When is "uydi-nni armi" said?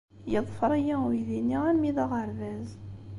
1.07-1.91